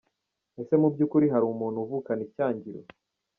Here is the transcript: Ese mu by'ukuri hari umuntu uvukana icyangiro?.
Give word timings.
Ese 0.61 0.75
mu 0.81 0.87
by'ukuri 0.93 1.25
hari 1.33 1.45
umuntu 1.47 1.77
uvukana 1.85 2.21
icyangiro?. 2.27 2.79